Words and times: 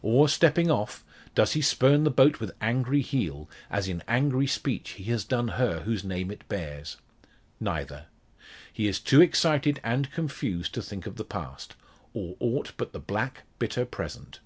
Or, 0.00 0.30
stepping 0.30 0.70
off, 0.70 1.04
does 1.34 1.52
he 1.52 1.60
spurn 1.60 2.04
the 2.04 2.10
boat 2.10 2.40
with 2.40 2.56
angry 2.58 3.02
heel, 3.02 3.50
as 3.68 3.86
in 3.86 4.02
angry 4.08 4.46
speech 4.46 4.92
he 4.92 5.04
has 5.10 5.24
done 5.26 5.48
her 5.60 5.80
whose 5.80 6.02
name 6.02 6.30
it 6.30 6.48
bears? 6.48 6.96
Neither. 7.60 8.06
He 8.72 8.88
is 8.88 8.98
too 8.98 9.20
excited 9.20 9.82
and 9.84 10.10
confused 10.10 10.72
to 10.72 10.80
think 10.82 11.06
of 11.06 11.16
the 11.16 11.22
past, 11.24 11.74
or 12.14 12.34
aught 12.40 12.72
but 12.78 12.94
the 12.94 12.98
black 12.98 13.42
bitter 13.58 13.84
present. 13.84 14.40